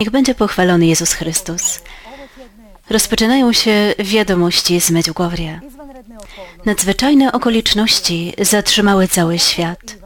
[0.00, 1.80] Niech będzie pochwalony Jezus Chrystus.
[2.90, 5.60] Rozpoczynają się wiadomości z Medjugorje.
[6.64, 9.96] Nadzwyczajne okoliczności zatrzymały cały świat,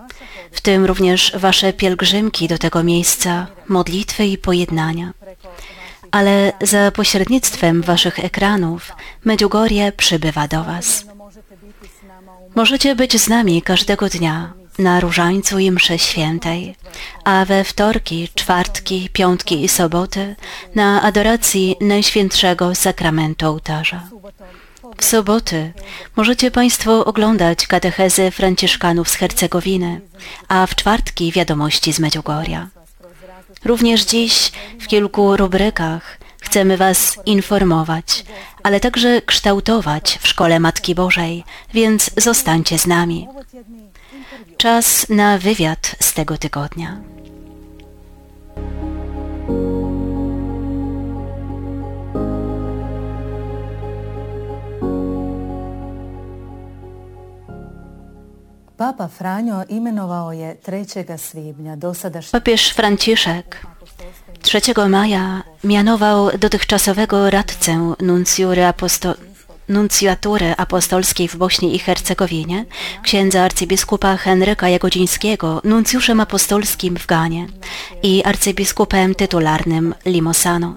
[0.52, 5.12] w tym również wasze pielgrzymki do tego miejsca, modlitwy i pojednania.
[6.10, 8.92] Ale za pośrednictwem waszych ekranów
[9.24, 11.04] Medjugorje przybywa do was.
[12.54, 16.74] Możecie być z nami każdego dnia na Różańcu i mszy świętej,
[17.24, 20.36] a we wtorki, czwartki, piątki i soboty
[20.74, 24.02] na adoracji Najświętszego Sakramentu Ołtarza.
[24.96, 25.72] W soboty
[26.16, 30.00] możecie Państwo oglądać katechezy Franciszkanów z Hercegowiny,
[30.48, 32.68] a w czwartki wiadomości z Medjugorja.
[33.64, 38.24] Również dziś w kilku rubrykach chcemy Was informować,
[38.62, 43.28] ale także kształtować w Szkole Matki Bożej, więc zostańcie z nami.
[44.56, 47.00] Czas na wywiad z tego tygodnia.
[58.76, 60.84] Papa Franjo imenovao je 3.
[61.16, 63.66] svibnja dosadašnji Papież Franciszek
[64.42, 69.14] 3 maja mianował dotychczasowego radcę nuncjury aposto-
[69.68, 72.64] nuncjatury apostolskiej w Bośni i Hercegowinie,
[73.02, 77.46] księdza arcybiskupa Henryka Jagodzińskiego, nuncjuszem apostolskim w Ganie
[78.02, 80.76] i arcybiskupem tytularnym Limosano.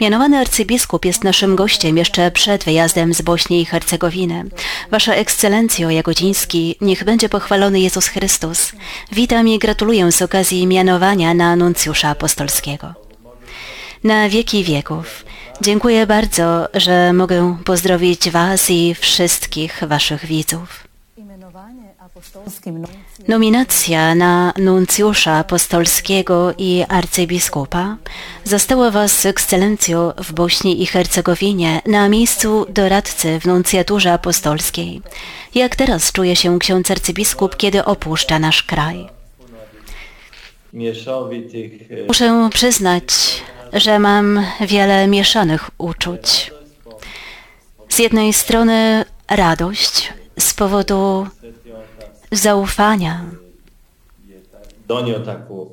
[0.00, 4.44] Mianowany arcybiskup jest naszym gościem jeszcze przed wyjazdem z Bośni i Hercegowiny.
[4.90, 8.72] Wasza Ekscelencjo Jagodziński, niech będzie pochwalony Jezus Chrystus.
[9.12, 12.94] Witam i gratuluję z okazji mianowania na nuncjusza apostolskiego.
[14.04, 15.24] Na wieki wieków.
[15.60, 20.88] Dziękuję bardzo, że mogę pozdrowić Was i wszystkich Waszych widzów.
[23.28, 27.96] Nominacja na nuncjusza apostolskiego i arcybiskupa
[28.44, 35.02] zastała Was, ekscelencjo, w Bośni i Hercegowinie na miejscu doradcy w nuncjaturze apostolskiej.
[35.54, 39.08] Jak teraz czuje się ksiądz arcybiskup, kiedy opuszcza nasz kraj?
[41.90, 43.04] e, Muszę przyznać,
[43.72, 46.52] że mam wiele mieszanych uczuć.
[47.88, 51.26] Z jednej strony radość z powodu
[52.32, 53.24] zaufania,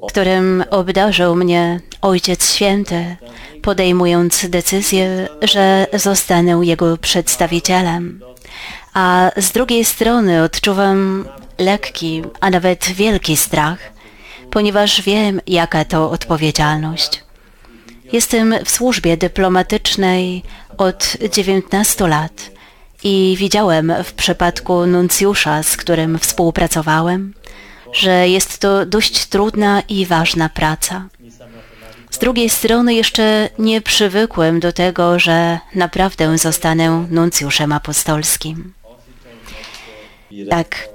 [0.07, 3.15] którym obdarzył mnie Ojciec Święty,
[3.61, 8.21] podejmując decyzję, że zostanę Jego przedstawicielem.
[8.93, 11.25] A z drugiej strony odczuwam
[11.57, 13.77] lekki, a nawet wielki strach,
[14.51, 17.24] ponieważ wiem, jaka to odpowiedzialność.
[18.11, 20.43] Jestem w służbie dyplomatycznej
[20.77, 22.51] od 19 lat
[23.03, 27.33] i widziałem w przypadku nuncjusza, z którym współpracowałem,
[27.93, 31.07] że jest to dość trudna i ważna praca.
[32.11, 38.73] Z drugiej strony jeszcze nie przywykłem do tego, że naprawdę zostanę nuncjuszem apostolskim.
[40.49, 40.89] Tak.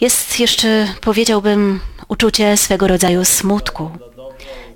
[0.00, 3.90] Jest jeszcze, powiedziałbym, uczucie swego rodzaju smutku,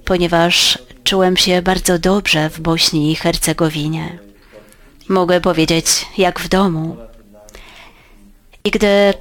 [0.04, 4.18] ponieważ czułem się bardzo dobrze w Bośni i Hercegowinie.
[5.08, 5.86] Mogę powiedzieć,
[6.18, 6.96] jak w domu.
[8.64, 9.14] I gdy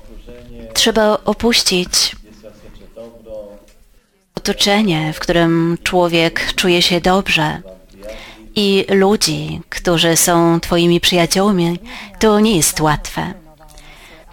[0.74, 2.16] trzeba opuścić
[4.36, 7.62] otoczenie, w którym człowiek czuje się dobrze
[8.56, 11.80] i ludzi, którzy są Twoimi przyjaciółmi,
[12.20, 13.43] to nie jest łatwe.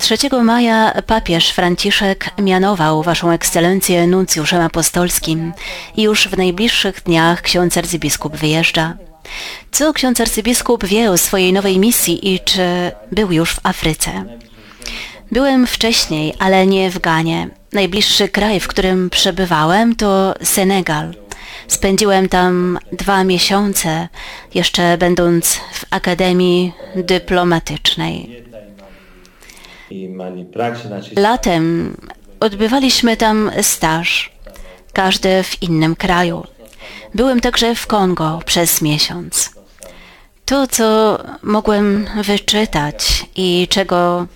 [0.01, 5.53] 3 maja papież Franciszek mianował Waszą Ekscelencję nuncjuszem apostolskim
[5.97, 8.97] i już w najbliższych dniach ksiądz arcybiskup wyjeżdża.
[9.73, 14.25] Co ksiądz arcybiskup wie o swojej nowej misji i czy był już w Afryce?
[15.33, 17.49] Byłem wcześniej, ale nie w Ganie.
[17.73, 21.15] Najbliższy kraj, w którym przebywałem, to Senegal.
[21.69, 24.09] Spędziłem tam dwa miesiące,
[24.55, 28.50] jeszcze będąc w Akademii Dyplomatycznej.
[31.17, 31.97] Latem
[32.41, 34.33] odbywaliśmy tam staż,
[34.93, 36.45] każdy w innym kraju.
[37.15, 39.51] Byłem także w Kongo przez miesiąc.
[40.45, 44.27] To, co mogłem wyczytać i czego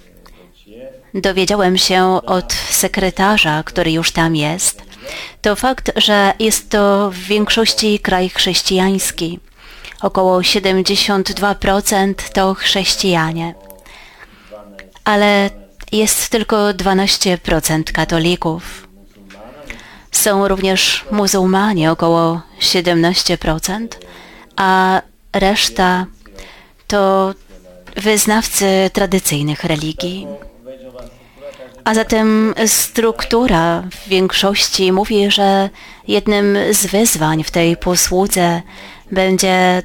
[1.15, 4.83] dowiedziałem się od sekretarza, który już tam jest,
[5.43, 9.41] to fakt, że jest to w większości kraj chrześcijański.
[10.03, 13.55] Około 72% to chrześcijanie
[15.05, 15.51] ale
[15.93, 18.89] jest tylko 12% katolików.
[20.13, 23.89] Są również muzułmanie, około 17%,
[24.57, 25.03] a
[25.33, 26.07] reszta
[26.87, 27.35] to
[27.97, 30.27] wyznawcy tradycyjnych religii.
[31.85, 35.71] A zatem struktura w większości mówi, że
[36.09, 38.63] jednym z wyzwań w tej posłudze
[39.13, 39.83] będzie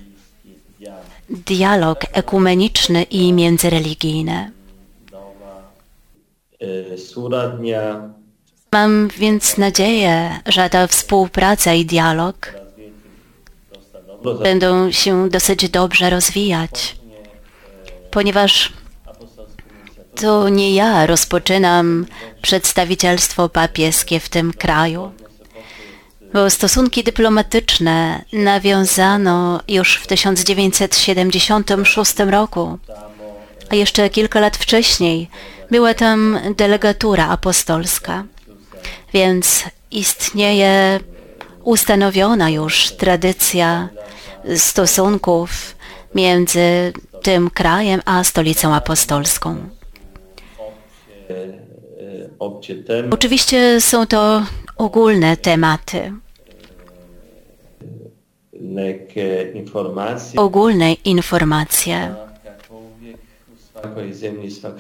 [1.30, 4.59] dialog ekumeniczny i międzyreligijny.
[6.98, 8.10] Suradnia
[8.72, 12.54] Mam więc nadzieję, że ta współpraca i dialog
[14.44, 16.96] będą się dosyć dobrze rozwijać,
[18.12, 18.74] ponieważ
[20.16, 22.06] to nie ja rozpoczynam
[22.42, 25.12] przedstawicielstwo papieskie w tym kraju,
[26.34, 32.78] bo stosunki dyplomatyczne nawiązano już w 1976 roku,
[33.70, 35.30] a jeszcze kilka lat wcześniej
[35.72, 38.24] była tam delegatura apostolska,
[39.14, 41.00] więc istnieje
[41.64, 43.90] ustanowiona już tradycja
[44.56, 45.76] stosunków
[46.16, 46.94] między
[47.24, 49.70] tym krajem a stolicą apostolską.
[53.12, 54.44] Oczywiście są to
[54.78, 56.12] ogólne tematy,
[60.38, 62.16] ogólne informacje,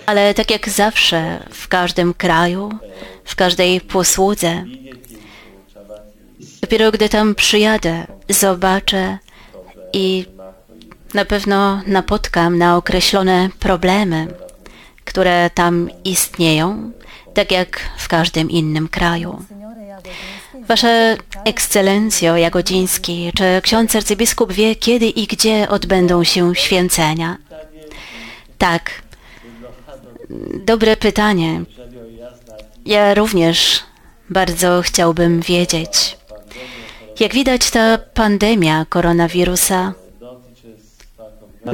[0.05, 2.69] ale tak jak zawsze w każdym kraju,
[3.23, 4.63] w każdej posłudze,
[6.61, 9.17] dopiero gdy tam przyjadę, zobaczę
[9.93, 10.25] i
[11.13, 14.27] na pewno napotkam na określone problemy,
[15.05, 16.91] które tam istnieją,
[17.33, 19.45] tak jak w każdym innym kraju.
[20.67, 20.87] Wasza
[21.45, 27.37] Ekscelencjo Jagodziński, czy ksiądz arcybiskup wie, kiedy i gdzie odbędą się święcenia?
[28.59, 28.91] Tak.
[30.65, 31.63] Dobre pytanie.
[32.85, 33.83] Ja również
[34.29, 36.17] bardzo chciałbym wiedzieć.
[37.19, 39.93] Jak widać, ta pandemia koronawirusa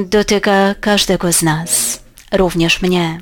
[0.09, 3.21] dotyka każdego z nas, również mnie.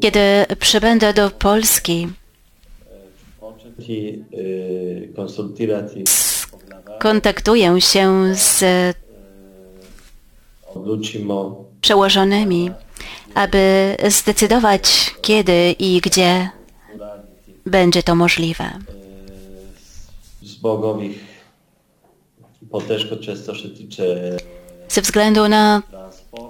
[0.00, 0.20] Kiedy
[0.58, 2.08] przybędę do Polski,
[5.16, 6.04] konsultirati,
[6.98, 8.64] kontaktuję się z
[11.80, 12.70] przełożonymi,
[13.34, 16.50] aby zdecydować, kiedy i gdzie
[17.66, 18.64] będzie to możliwe.
[24.88, 25.82] Ze względu na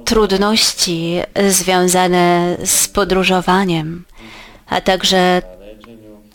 [0.04, 4.04] trudności związane z podróżowaniem,
[4.66, 5.42] a także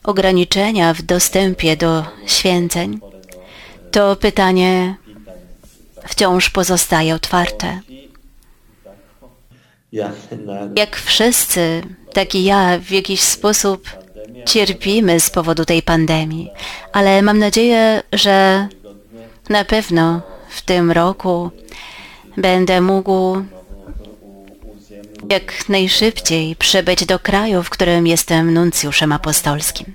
[0.04, 3.00] ograniczenia w dostępie do święceń,
[3.92, 4.96] to pytanie
[6.08, 7.80] wciąż pozostaje otwarte.
[10.76, 11.84] Jak wszyscy,
[12.14, 13.90] tak i ja w jakiś sposób
[14.46, 16.50] cierpimy z powodu tej pandemii,
[16.94, 18.68] ale mam nadzieję, że
[19.50, 21.52] na pewno w tym roku
[22.38, 23.44] będę mógł
[25.30, 29.94] jak najszybciej przybyć do kraju, w którym jestem nuncjuszem apostolskim.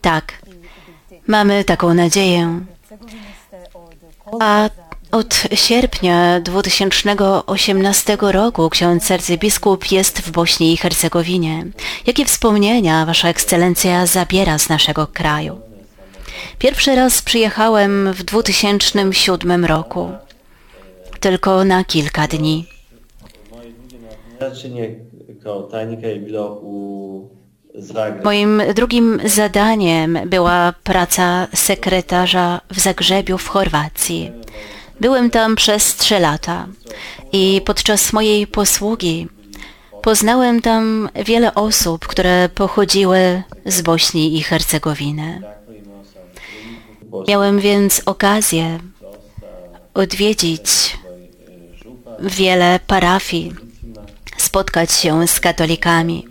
[0.00, 0.32] Tak,
[1.26, 2.60] mamy taką nadzieję.
[4.40, 4.70] A
[5.10, 11.66] od sierpnia 2018 roku ksiądz arcybiskup jest w Bośni i Hercegowinie.
[12.06, 15.60] Jakie wspomnienia Wasza Ekscelencja zabiera z naszego kraju?
[16.58, 20.10] Pierwszy raz przyjechałem w 2007 roku,
[21.20, 22.66] tylko na kilka dni.
[28.24, 34.32] Moim drugim zadaniem była praca sekretarza w Zagrzebiu w Chorwacji.
[35.00, 36.66] Byłem tam przez trzy lata
[37.32, 39.28] i podczas mojej posługi
[40.02, 45.42] poznałem tam wiele osób, które pochodziły z Bośni i Hercegowiny.
[47.28, 48.78] Miałem więc okazję
[49.94, 50.98] odwiedzić
[52.20, 53.54] wiele parafii,
[54.36, 56.26] spotkać się z katolikami.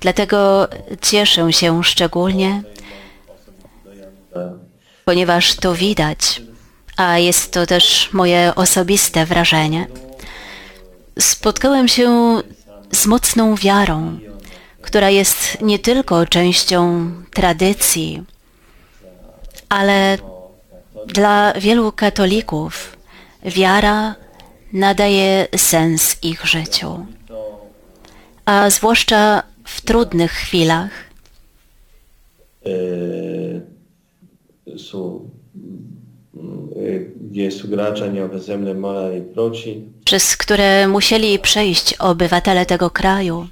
[0.00, 0.68] Dlatego
[1.02, 2.62] cieszę się szczególnie,
[5.04, 6.42] ponieważ to widać,
[7.08, 9.86] a jest to też moje osobiste wrażenie.
[11.18, 12.08] Spotkałem się
[12.92, 14.18] z mocną wiarą,
[14.82, 18.22] która jest nie tylko częścią tradycji,
[19.68, 20.18] ale
[21.06, 22.96] dla wielu katolików
[23.44, 24.14] wiara
[24.72, 27.06] nadaje sens ich życiu,
[28.44, 30.90] a zwłaszcza w trudnych chwilach
[40.04, 43.46] przez które musieli przejść obywatele tego kraju.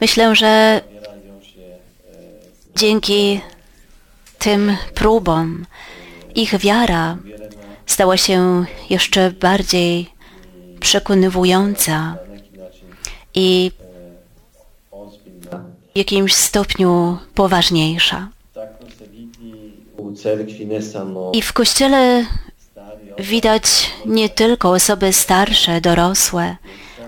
[0.00, 0.80] Myślę, że
[2.76, 3.40] dzięki
[4.38, 5.66] tym próbom
[6.34, 7.18] ich wiara
[7.86, 10.06] stała się jeszcze bardziej
[10.80, 12.16] przekonywująca
[13.34, 13.70] i
[15.94, 18.35] w jakimś stopniu poważniejsza.
[21.32, 22.24] I w kościele
[23.18, 23.64] widać
[24.06, 26.56] nie tylko osoby starsze, dorosłe,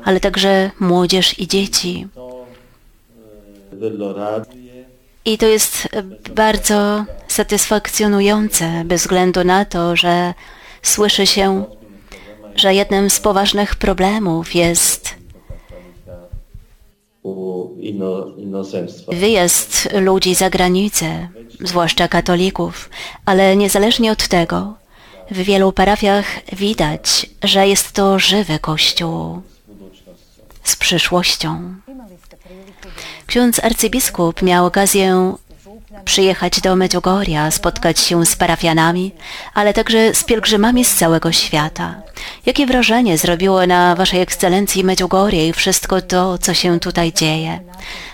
[0.05, 2.07] ale także młodzież i dzieci.
[5.25, 5.89] I to jest
[6.35, 10.35] bardzo satysfakcjonujące, bez względu na to, że
[10.83, 11.65] słyszy się,
[12.55, 15.15] że jednym z poważnych problemów jest
[19.09, 21.29] wyjazd ludzi za granicę,
[21.61, 22.91] zwłaszcza katolików,
[23.27, 24.75] ale niezależnie od tego,
[25.31, 29.43] w wielu parafiach widać, że jest to żywy kościół
[30.65, 31.75] z przyszłością.
[33.27, 35.35] Ksiądz arcybiskup miał okazję
[36.05, 39.13] przyjechać do Medjugorja, spotkać się z parafianami,
[39.55, 42.03] ale także z pielgrzymami z całego świata.
[42.47, 47.61] Jakie wrażenie zrobiło na Waszej Ekscelencji Medjugorje i wszystko to, co się tutaj dzieje?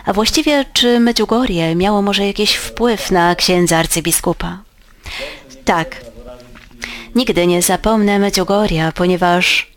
[0.07, 4.59] A właściwie, czy Medjugorje miało może jakiś wpływ na księdza arcybiskupa?
[5.64, 5.97] Tak.
[7.14, 9.71] Nigdy nie zapomnę Medjugorja, ponieważ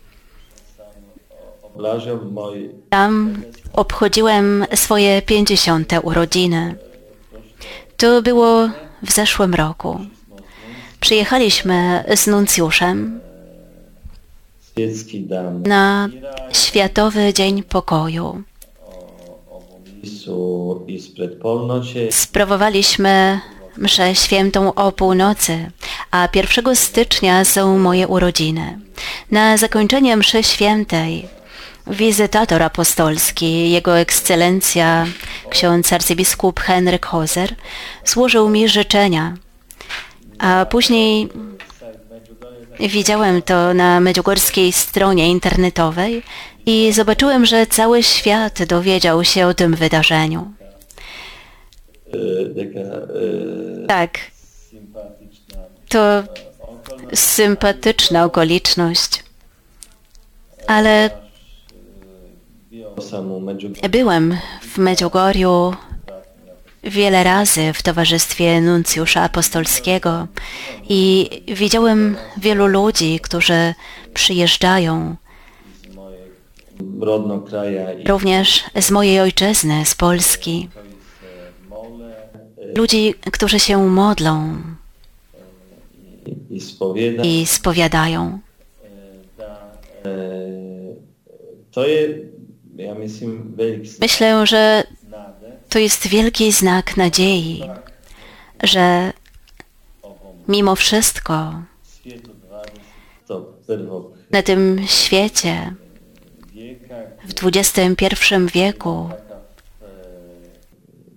[2.90, 5.92] tam obchodziłem swoje 50.
[6.02, 6.87] urodziny.
[7.98, 8.68] To było
[9.02, 10.00] w zeszłym roku.
[11.00, 13.20] Przyjechaliśmy z nuncjuszem
[15.64, 16.08] na
[16.52, 18.42] Światowy Dzień Pokoju.
[22.10, 23.40] Sprawowaliśmy
[23.76, 25.70] mszę świętą o północy,
[26.10, 28.78] a 1 stycznia są moje urodziny.
[29.30, 31.37] Na zakończenie mszy świętej
[31.90, 35.06] wizytator apostolski, jego ekscelencja
[35.50, 37.54] ksiądz arcybiskup Henryk Hozer,
[38.04, 39.34] złożył mi życzenia,
[40.38, 41.28] a później
[42.80, 46.22] widziałem to na medjugorskiej stronie internetowej
[46.66, 50.52] i zobaczyłem, że cały świat dowiedział się o tym wydarzeniu.
[53.88, 54.18] Tak,
[55.88, 56.22] to
[57.14, 59.24] sympatyczna okoliczność,
[60.66, 61.10] ale
[63.88, 65.74] byłem w Medjugorju
[66.84, 70.26] wiele razy w towarzystwie nuncjusza apostolskiego
[70.88, 73.74] i widziałem wielu ludzi, którzy
[74.14, 75.16] przyjeżdżają
[78.06, 80.68] również z mojej ojczyzny, z Polski.
[82.76, 84.56] Ludzi, którzy się modlą
[87.22, 88.38] i spowiadają.
[94.00, 94.84] Myślę, że
[95.68, 97.62] to jest wielki znak nadziei,
[98.62, 99.12] że
[100.48, 103.88] mimo wszystko svijetu 21.
[104.30, 105.74] na tym świecie
[107.24, 108.06] w XXI
[108.54, 109.10] wieku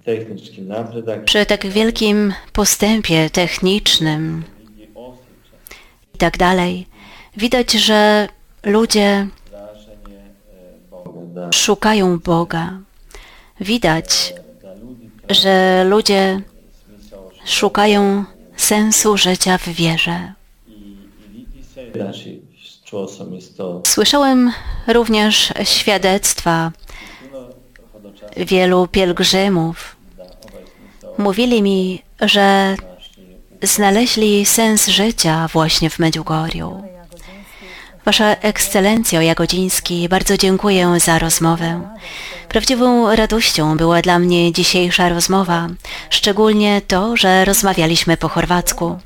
[0.05, 4.43] e, napredak przy tak wielkim postępie technicznym
[6.15, 6.87] i tak dalej,
[7.37, 8.27] widać, że
[8.63, 12.79] ludzie traženje e, Boga da, szukają Boga.
[13.59, 14.33] Widać,
[15.29, 16.41] że ludzie
[17.45, 18.25] szukają
[18.57, 20.33] sensu życia w wierze.
[23.83, 24.51] Słyszałem
[24.87, 26.71] również świadectwa
[28.37, 29.95] wielu pielgrzymów.
[31.17, 32.75] Mówili mi, że
[33.61, 36.83] znaleźli sens życia właśnie w Medjugorju.
[38.05, 41.81] Wasza Ekscelencjo Jagodziński, bardzo dziękuję za rozmowę.
[42.49, 45.67] Prawdziwą radością była dla mnie dzisiejsza rozmowa,
[46.09, 48.99] szczególnie to, że rozmawialiśmy po chorwacku.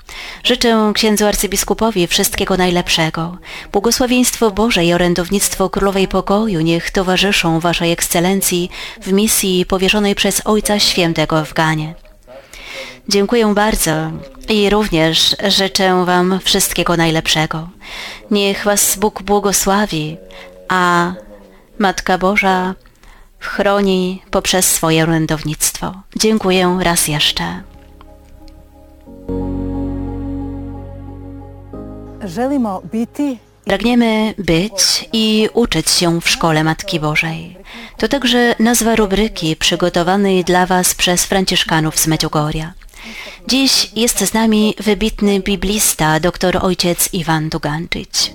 [0.44, 3.38] Życzę księdzu arcybiskupowi wszystkiego najlepszego.
[3.72, 8.70] Błogosławieństwo Boże i orędownictwo Królowej Pokoju niech towarzyszą Waszej Ekscelencji
[9.02, 12.05] w misji powierzonej przez Ojca Świętego w Ganie.
[13.10, 13.92] Dziękuję bardzo
[14.50, 17.70] i również życzę Wam wszystkiego najlepszego.
[18.32, 20.18] Niech Was Bóg błogosławi,
[20.68, 21.14] a
[21.80, 22.76] Matka Boża
[23.40, 25.94] chroni poprzez swoje orędownictwo.
[26.16, 27.62] Dziękuję raz jeszcze.
[33.66, 37.58] Pragniemy być i uczyć się w Szkole Matki Bożej.
[37.98, 42.74] To także nazwa rubryki przygotowanej dla Was przez Franciszkanów z Medjugorja.
[43.48, 48.34] Dziś jest z nami wybitny biblista, dr ojciec Iwan Duganczyć.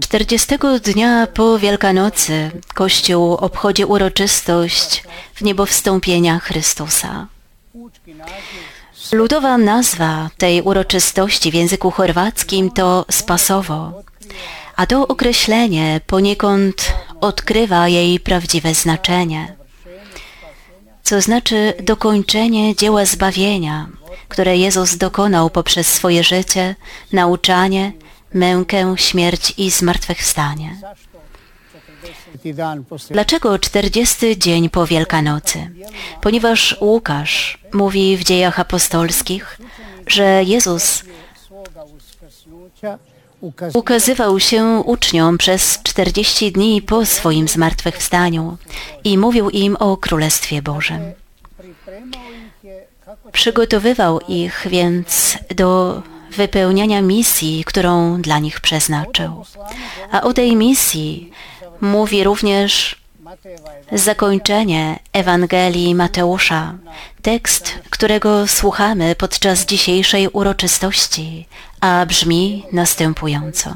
[0.00, 5.04] 40 dnia po Wielkanocy Kościół obchodzi uroczystość
[5.34, 7.26] w niebowstąpienia Chrystusa.
[9.12, 14.02] Ludowa nazwa tej uroczystości w języku chorwackim to spasowo,
[14.76, 19.56] a to określenie poniekąd odkrywa jej prawdziwe znaczenie,
[21.02, 23.88] co znaczy dokończenie dzieła zbawienia,
[24.28, 26.76] które Jezus dokonał poprzez swoje życie,
[27.12, 27.92] nauczanie,
[28.34, 30.76] mękę, śmierć i zmartwychwstanie.
[33.10, 35.70] Dlaczego 40 dzień po Wielkanocy?
[36.20, 39.58] Ponieważ Łukasz mówi w dziejach apostolskich,
[40.06, 41.04] że Jezus
[43.74, 48.56] ukazywał się uczniom przez 40 dni po swoim zmartwychwstaniu
[49.04, 51.00] i mówił im o Królestwie Bożym.
[53.32, 59.44] Przygotowywał ich więc do wypełniania misji, którą dla nich przeznaczył.
[60.12, 61.32] A o tej misji
[61.82, 62.96] mówi również
[63.92, 66.74] zakończenie Ewangelii Mateusza,
[67.22, 71.46] tekst, którego słuchamy podczas dzisiejszej uroczystości,
[71.80, 73.74] a brzmi następująco.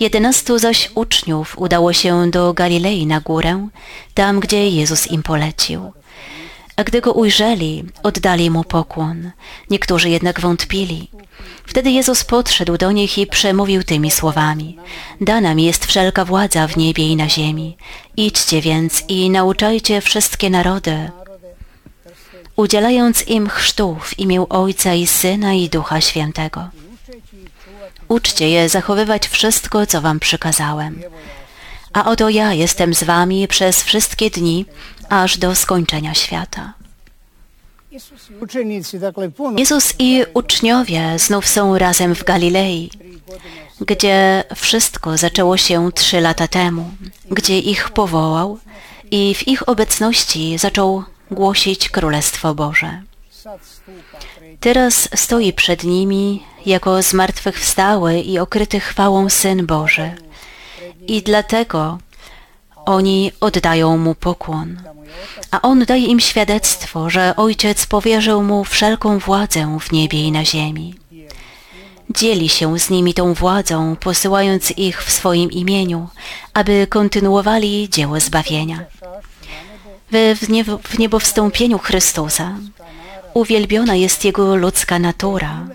[0.00, 3.68] Jedenastu zaś uczniów udało się do Galilei na górę,
[4.14, 5.92] tam gdzie Jezus im polecił.
[6.78, 9.30] A gdy go ujrzeli, oddali mu pokłon.
[9.70, 11.10] Niektórzy jednak wątpili.
[11.66, 14.78] Wtedy Jezus podszedł do nich i przemówił tymi słowami.
[15.20, 17.76] Dana mi jest wszelka władza w niebie i na ziemi.
[18.16, 21.10] Idźcie więc i nauczajcie wszystkie narody,
[22.56, 26.68] udzielając im chrztu w imię Ojca i Syna i Ducha Świętego.
[28.08, 31.02] Uczcie je zachowywać wszystko, co wam przykazałem.
[31.92, 34.66] A oto ja jestem z wami przez wszystkie dni,
[35.08, 36.72] aż do skończenia świata.
[39.56, 42.90] Jezus i uczniowie znów są razem w Galilei,
[43.80, 46.90] gdzie wszystko zaczęło się trzy lata temu,
[47.30, 48.58] gdzie ich powołał
[49.10, 53.02] i w ich obecności zaczął głosić Królestwo Boże.
[54.60, 60.10] Teraz stoi przed nimi jako zmartwychwstały i okryty chwałą Syn Boży.
[61.06, 61.98] I dlatego
[62.88, 64.82] oni oddają Mu pokłon.
[65.50, 70.44] A On daje im świadectwo, że Ojciec powierzył Mu wszelką władzę w niebie i na
[70.44, 70.94] ziemi.
[72.10, 76.08] Dzieli się z nimi tą władzą, posyłając ich w swoim imieniu,
[76.54, 78.84] aby kontynuowali dzieło zbawienia.
[80.10, 80.34] We
[80.82, 82.54] w niebowstąpieniu Chrystusa
[83.34, 85.66] uwielbiona jest Jego ludzka natura,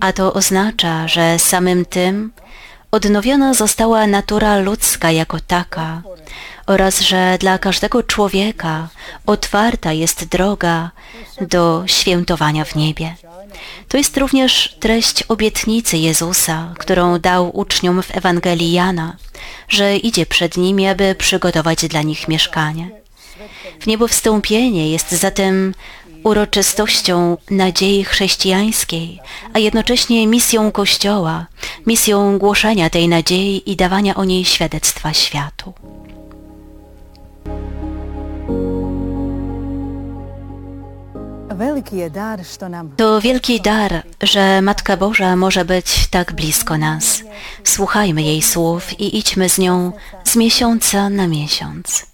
[0.00, 2.32] a to oznacza, że samym tym
[2.90, 6.02] odnowiona została natura ludzka jako taka
[6.70, 8.88] oraz że dla każdego człowieka
[9.26, 10.90] otwarta jest droga
[11.40, 13.14] do świętowania w niebie.
[13.88, 19.16] To jest również treść obietnicy Jezusa, którą dał uczniom w Ewangelii Jana,
[19.68, 22.90] że idzie przed nimi, aby przygotować dla nich mieszkanie.
[23.80, 25.74] W niebo wstąpienie jest zatem
[26.24, 29.20] uroczystością nadziei chrześcijańskiej,
[29.52, 31.46] a jednocześnie misją Kościoła,
[31.86, 35.72] misją głoszenia tej nadziei i dawania o niej świadectwa światu.
[42.96, 47.22] To wielki dar, że Matka Boża może być tak blisko nas.
[47.64, 49.92] Słuchajmy jej słów i idźmy z nią
[50.24, 52.06] z miesiąca na miesiąc.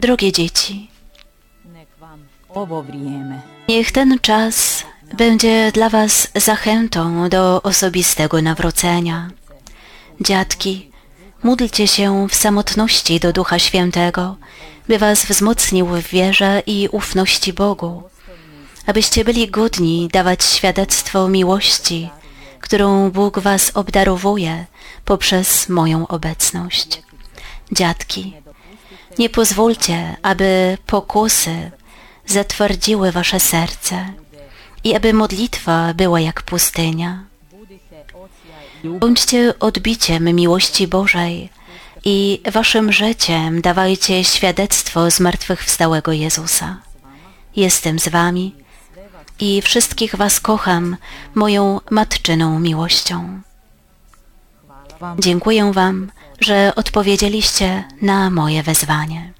[0.00, 0.90] Drogie dzieci,
[3.68, 4.84] niech ten czas
[5.14, 9.30] będzie dla Was zachętą do osobistego nawrócenia.
[10.20, 10.90] Dziadki,
[11.42, 14.36] módlcie się w samotności do Ducha Świętego,
[14.88, 18.02] by Was wzmocnił w wierze i ufności Bogu,
[18.86, 22.10] abyście byli godni dawać świadectwo miłości,
[22.60, 24.66] którą Bóg Was obdarowuje
[25.04, 27.02] poprzez moją obecność.
[27.72, 28.34] Dziadki,
[29.18, 31.70] nie pozwólcie, aby pokusy
[32.26, 34.12] zatwardziły wasze serce
[34.84, 37.24] i aby modlitwa była jak pustynia.
[38.84, 41.50] Bądźcie odbiciem miłości Bożej
[42.04, 46.78] i waszym życiem dawajcie świadectwo zmartwychwstałego Jezusa.
[47.56, 48.54] Jestem z wami
[49.40, 50.96] i wszystkich was kocham
[51.34, 53.40] moją matczyną miłością.
[55.18, 56.10] Dziękuję wam
[56.44, 59.32] że odpowiedzieliście na moje wezwanie.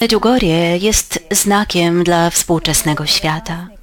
[0.00, 3.75] Medjugorje jest znakiem dla współczesnego świata.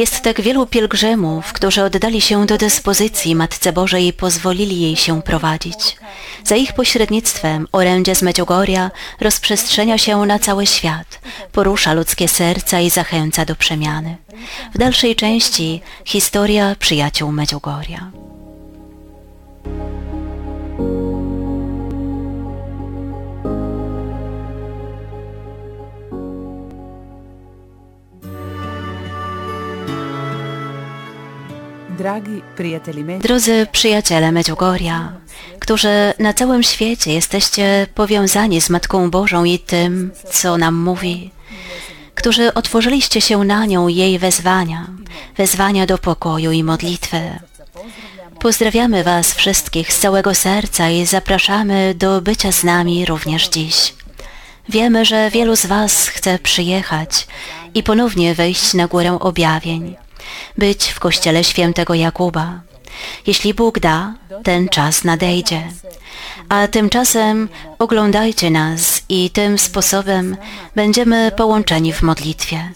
[0.00, 5.22] Jest tak wielu pielgrzymów, którzy oddali się do dyspozycji Matce Bożej i pozwolili jej się
[5.22, 5.96] prowadzić.
[6.44, 11.20] Za ich pośrednictwem orędzie z Medjugorja rozprzestrzenia się na cały świat,
[11.52, 14.16] porusza ludzkie serca i zachęca do przemiany.
[14.74, 18.10] W dalszej części historia przyjaciół Medjugorja.
[33.22, 35.12] Drodzy przyjaciele Medjugorja,
[35.58, 41.30] którzy na całym świecie jesteście powiązani z Matką Bożą i tym, co nam mówi,
[42.14, 44.86] którzy otworzyliście się na nią jej wezwania,
[45.36, 47.20] wezwania do pokoju i modlitwy.
[48.40, 53.94] Pozdrawiamy Was wszystkich z całego serca i zapraszamy do bycia z nami również dziś.
[54.68, 57.26] Wiemy, że wielu z Was chce przyjechać
[57.74, 59.96] i ponownie wejść na górę objawień
[60.58, 62.60] być w kościele świętego Jakuba.
[63.26, 65.62] Jeśli Bóg da, ten czas nadejdzie.
[66.48, 70.36] A tymczasem oglądajcie nas i tym sposobem
[70.74, 72.72] będziemy połączeni w modlitwie.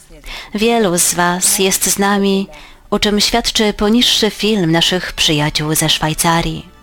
[0.55, 2.49] Wielu z Was jest z nami,
[2.91, 6.75] o czym świadczy poniższy film naszych przyjaciół ze Szwajcarii.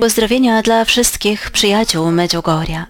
[0.00, 2.86] Pozdrowienia dla wszystkich przyjaciół Medjugorja.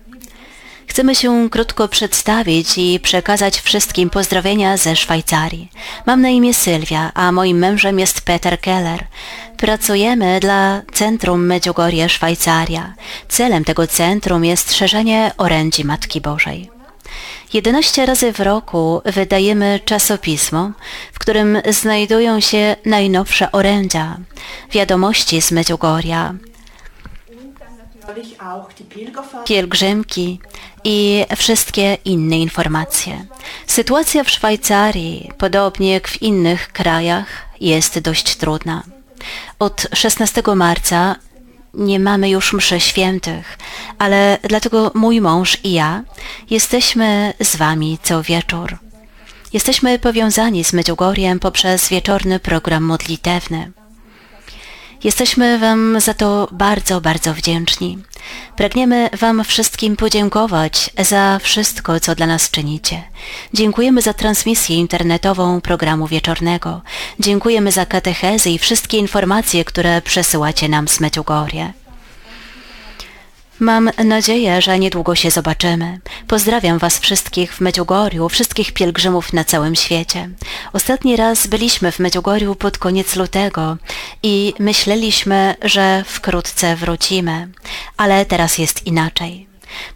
[0.87, 5.71] Chcemy się krótko przedstawić i przekazać wszystkim pozdrowienia ze Szwajcarii.
[6.07, 9.07] Mam na imię Sylwia, a moim mężem jest Peter Keller.
[9.57, 12.95] Pracujemy dla Centrum Medjugorje Szwajcaria.
[13.29, 16.71] Celem tego centrum jest szerzenie orędzi Matki Bożej.
[17.53, 20.71] 11 razy w roku wydajemy czasopismo,
[21.12, 24.16] w którym znajdują się najnowsze orędzia,
[24.73, 26.35] wiadomości z Medjugorja,
[29.45, 30.41] pielgrzymki
[30.85, 33.27] i wszystkie inne informacje.
[33.67, 37.27] Sytuacja w Szwajcarii, podobnie jak w innych krajach,
[37.61, 38.83] jest dość trudna.
[39.59, 41.17] Od 16 marca
[41.75, 43.59] nie mamy już mszy świętych,
[43.99, 46.03] ale dlatego mój mąż i ja
[46.51, 48.79] jesteśmy z wami co wieczór.
[49.53, 53.73] Jesteśmy powiązani z Medjugorjem poprzez wieczorny program modlitewny.
[55.05, 57.99] Jesteśmy Wam za to bardzo, bardzo wdzięczni.
[58.57, 63.03] Pragniemy Wam wszystkim podziękować za wszystko, co dla nas czynicie.
[63.55, 66.83] Dziękujemy za transmisję internetową programu wieczornego.
[67.21, 71.82] Dziękujemy za katechezy i wszystkie informacje, które przesyłacie nam z Medjugorje.
[73.61, 76.01] Mam nadzieję, że niedługo się zobaczymy.
[76.29, 80.29] Pozdrawiam Was wszystkich w Medjugorju, wszystkich pielgrzymów na całym świecie.
[80.73, 83.77] Ostatni raz byliśmy w Medjugorju pod koniec lutego
[84.23, 87.49] i myśleliśmy, że wkrótce wrócimy,
[87.97, 89.47] ale teraz jest inaczej.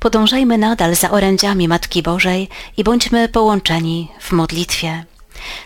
[0.00, 5.04] Podążajmy nadal za orędziami Matki Bożej i bądźmy połączeni w modlitwie.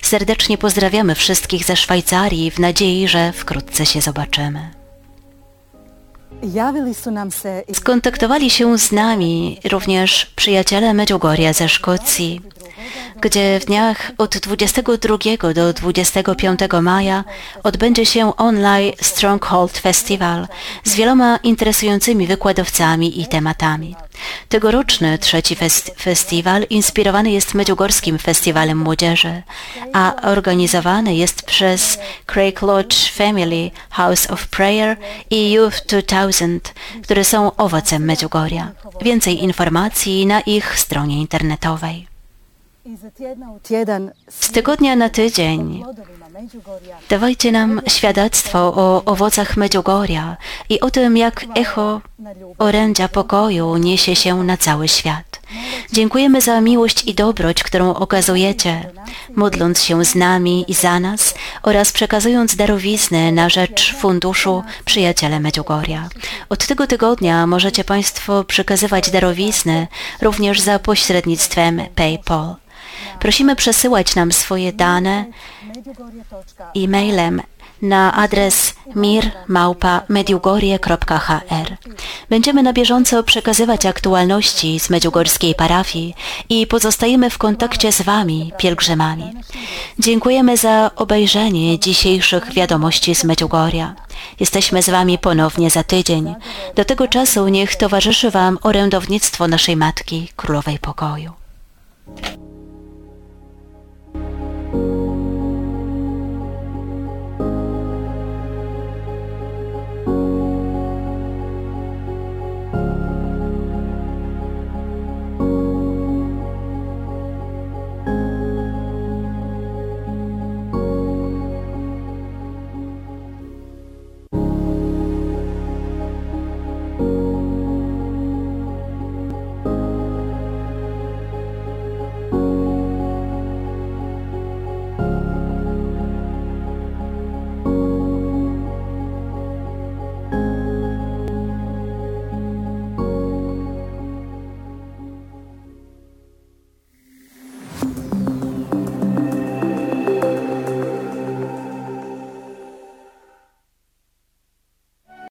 [0.02, 4.79] Serdecznie pozdrawiamy wszystkich ze Szwajcarii w nadziei, że wkrótce się zobaczymy.
[7.74, 12.40] Skontaktowali się z nami również przyjaciele Medjugorja ze Szkocji
[13.20, 17.24] gdzie w dniach od 22 do 25 maja
[17.62, 20.48] odbędzie się online Stronghold Festival
[20.84, 23.96] z wieloma interesującymi wykładowcami i tematami.
[24.48, 29.42] Tegoroczny trzeci fest festiwal inspirowany jest Medjugorskim Festiwalem Młodzieży,
[29.92, 34.96] a organizowany jest przez Craig Lodge Family House of Prayer
[35.30, 36.60] i Youth 2000,
[37.02, 38.72] które są owocem Medjugorja.
[39.02, 42.09] Więcej informacji na ich stronie internetowej.
[44.28, 45.84] Z tygodnia na tydzień
[47.08, 50.36] dawajcie nam świadectwo o owocach Medjugorja
[50.68, 52.00] i o tym, jak echo
[52.58, 55.40] orędzia pokoju niesie się na cały świat.
[55.92, 58.90] Dziękujemy za miłość i dobroć, którą okazujecie,
[59.36, 66.08] modląc się z nami i za nas oraz przekazując darowizny na rzecz Funduszu Przyjaciele Medjugorja.
[66.48, 69.86] Od tego tygodnia możecie Państwo przekazywać darowizny
[70.22, 72.56] również za pośrednictwem PayPal.
[73.20, 75.24] Prosimy przesyłać nam swoje dane
[76.76, 77.42] e-mailem
[77.82, 81.76] na adres mir.mediugorie.hr.
[82.30, 86.14] Będziemy na bieżąco przekazywać aktualności z Mediugorskiej parafii
[86.48, 89.32] i pozostajemy w kontakcie z Wami, pielgrzymami.
[89.98, 93.94] Dziękujemy za obejrzenie dzisiejszych wiadomości z Mediugoria.
[94.40, 96.34] Jesteśmy z Wami ponownie za tydzień.
[96.74, 101.32] Do tego czasu niech towarzyszy Wam orędownictwo naszej Matki, Królowej Pokoju.